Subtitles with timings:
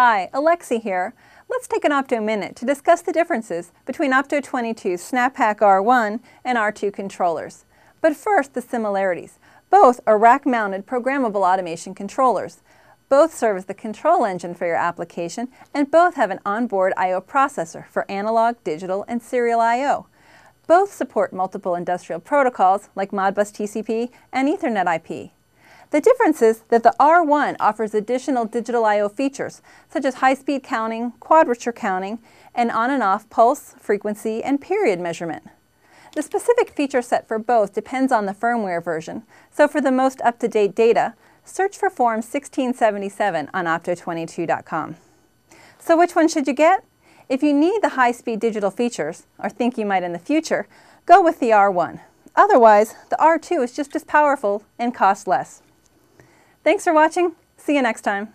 [0.00, 1.12] Hi, Alexi here.
[1.50, 6.20] Let's take an Opto minute to discuss the differences between Opto 22's SNAP PAC R1
[6.44, 7.64] and R2 controllers.
[8.00, 9.40] But first, the similarities.
[9.70, 12.62] Both are rack-mounted programmable automation controllers.
[13.08, 17.20] Both serve as the control engine for your application, and both have an onboard I.O.
[17.20, 20.06] processor for analog, digital, and serial I.O.
[20.68, 25.32] Both support multiple industrial protocols like Modbus TCP and Ethernet IP.
[25.90, 29.08] The difference is that the R1 offers additional digital I.O.
[29.08, 32.18] features, such as high-speed counting, quadrature counting,
[32.54, 35.44] and on and off pulse, frequency, and period measurement.
[36.14, 40.20] The specific feature set for both depends on the firmware version, so for the most
[40.22, 44.96] up-to-date data, search for Form 1677 on opto22.com.
[45.78, 46.84] So which one should you get?
[47.30, 50.66] If you need the high-speed digital features, or think you might in the future,
[51.06, 52.00] go with the R1.
[52.36, 55.62] Otherwise, the R2 is just as powerful and costs less.
[56.64, 57.34] Thanks for watching.
[57.56, 58.34] See you next time.